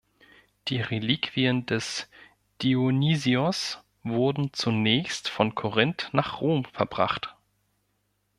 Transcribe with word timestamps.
Die 0.67 0.81
Reliquien 0.81 1.67
des 1.67 2.09
Dionysios 2.63 3.83
wurden 4.01 4.51
zunächst 4.51 5.29
von 5.29 5.53
Korinth 5.53 6.09
nach 6.11 6.41
Rom 6.41 6.65
verbracht. 6.65 7.35